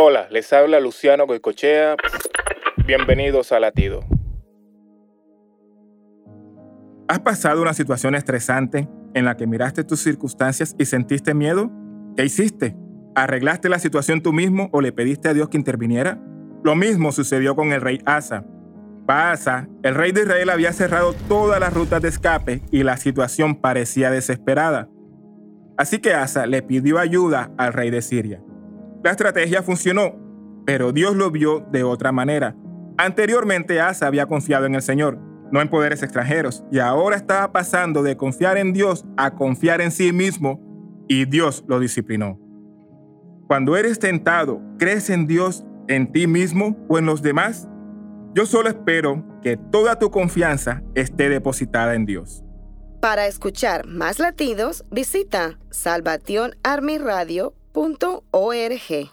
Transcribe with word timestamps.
Hola, 0.00 0.28
les 0.30 0.52
habla 0.52 0.78
Luciano 0.78 1.26
Goicochea. 1.26 1.96
Bienvenidos 2.86 3.50
a 3.50 3.58
Latido. 3.58 4.04
¿Has 7.08 7.18
pasado 7.18 7.62
una 7.62 7.74
situación 7.74 8.14
estresante 8.14 8.88
en 9.14 9.24
la 9.24 9.36
que 9.36 9.48
miraste 9.48 9.82
tus 9.82 9.98
circunstancias 9.98 10.76
y 10.78 10.84
sentiste 10.84 11.34
miedo? 11.34 11.72
¿Qué 12.16 12.24
hiciste? 12.24 12.76
¿Arreglaste 13.16 13.68
la 13.68 13.80
situación 13.80 14.22
tú 14.22 14.32
mismo 14.32 14.68
o 14.72 14.80
le 14.80 14.92
pediste 14.92 15.30
a 15.30 15.34
Dios 15.34 15.48
que 15.48 15.56
interviniera? 15.56 16.22
Lo 16.62 16.76
mismo 16.76 17.10
sucedió 17.10 17.56
con 17.56 17.72
el 17.72 17.80
rey 17.80 17.98
Asa. 18.06 18.44
Asa, 19.08 19.68
el 19.82 19.96
rey 19.96 20.12
de 20.12 20.22
Israel 20.22 20.50
había 20.50 20.72
cerrado 20.72 21.12
todas 21.26 21.58
las 21.58 21.74
rutas 21.74 22.00
de 22.02 22.08
escape 22.10 22.62
y 22.70 22.84
la 22.84 22.98
situación 22.98 23.56
parecía 23.56 24.12
desesperada. 24.12 24.88
Así 25.76 25.98
que 25.98 26.14
Asa 26.14 26.46
le 26.46 26.62
pidió 26.62 27.00
ayuda 27.00 27.50
al 27.58 27.72
rey 27.72 27.90
de 27.90 28.00
Siria. 28.00 28.40
La 29.02 29.12
estrategia 29.12 29.62
funcionó, 29.62 30.16
pero 30.66 30.92
Dios 30.92 31.14
lo 31.16 31.30
vio 31.30 31.60
de 31.70 31.84
otra 31.84 32.12
manera. 32.12 32.56
Anteriormente 32.96 33.80
Asa 33.80 34.06
había 34.06 34.26
confiado 34.26 34.66
en 34.66 34.74
el 34.74 34.82
Señor, 34.82 35.18
no 35.52 35.60
en 35.60 35.68
poderes 35.68 36.02
extranjeros, 36.02 36.64
y 36.70 36.80
ahora 36.80 37.16
estaba 37.16 37.52
pasando 37.52 38.02
de 38.02 38.16
confiar 38.16 38.58
en 38.58 38.72
Dios 38.72 39.04
a 39.16 39.34
confiar 39.34 39.80
en 39.80 39.90
sí 39.90 40.12
mismo, 40.12 40.60
y 41.08 41.24
Dios 41.24 41.64
lo 41.68 41.78
disciplinó. 41.80 42.38
Cuando 43.46 43.76
eres 43.76 43.98
tentado, 43.98 44.60
¿crees 44.78 45.08
en 45.10 45.26
Dios, 45.26 45.64
en 45.86 46.12
ti 46.12 46.26
mismo 46.26 46.76
o 46.88 46.98
en 46.98 47.06
los 47.06 47.22
demás? 47.22 47.66
Yo 48.34 48.44
solo 48.44 48.68
espero 48.68 49.24
que 49.42 49.56
toda 49.56 49.98
tu 49.98 50.10
confianza 50.10 50.82
esté 50.94 51.30
depositada 51.30 51.94
en 51.94 52.04
Dios. 52.04 52.44
Para 53.00 53.26
escuchar 53.26 53.86
más 53.86 54.18
latidos, 54.18 54.84
visita 54.90 55.58
salvationarmyradio.org. 57.78 59.10